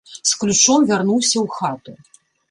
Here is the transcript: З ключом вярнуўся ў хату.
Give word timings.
З 0.29 0.37
ключом 0.43 0.79
вярнуўся 0.91 1.37
ў 1.41 1.43
хату. 1.57 1.93